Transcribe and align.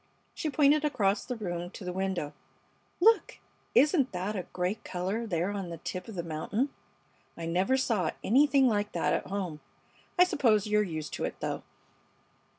She 0.33 0.49
pointed 0.49 0.83
across 0.83 1.23
the 1.23 1.35
room 1.35 1.69
to 1.69 1.85
the 1.85 1.93
window. 1.93 2.33
"Look! 2.99 3.37
Isn't 3.75 4.11
that 4.13 4.35
a 4.35 4.47
great 4.51 4.83
color 4.83 5.27
there 5.27 5.51
on 5.51 5.69
the 5.69 5.77
tip 5.77 6.07
of 6.07 6.15
the 6.15 6.23
mountain? 6.23 6.69
I 7.37 7.45
never 7.45 7.77
saw 7.77 8.09
anything 8.23 8.67
like 8.67 8.93
that 8.93 9.13
at 9.13 9.27
home. 9.27 9.59
I 10.17 10.23
suppose 10.23 10.65
you're 10.65 10.81
used 10.81 11.13
to 11.13 11.23
it, 11.25 11.39
though." 11.39 11.61